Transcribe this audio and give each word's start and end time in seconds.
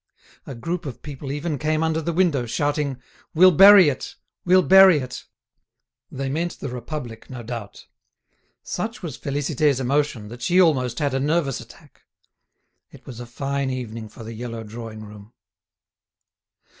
A 0.47 0.55
group 0.55 0.87
of 0.87 1.03
people 1.03 1.31
even 1.31 1.59
came 1.59 1.83
under 1.83 2.01
the 2.01 2.11
window 2.11 2.47
shouting: 2.47 2.99
"We'll 3.35 3.51
bury 3.51 3.87
it, 3.87 4.15
we'll 4.43 4.63
bury 4.63 4.97
it." 4.97 5.25
They 6.09 6.27
meant 6.27 6.59
the 6.59 6.69
Republic, 6.69 7.29
no 7.29 7.43
doubt. 7.43 7.85
Such 8.63 9.03
was 9.03 9.15
Félicité's 9.15 9.79
emotion, 9.79 10.29
that 10.29 10.41
she 10.41 10.59
almost 10.59 10.97
had 10.97 11.13
a 11.13 11.19
nervous 11.19 11.61
attack. 11.61 12.01
It 12.89 13.05
was 13.05 13.19
a 13.19 13.27
fine 13.27 13.69
evening 13.69 14.09
for 14.09 14.23
the 14.23 14.33
yellow 14.33 14.63
drawing 14.63 15.01
room. 15.03 15.33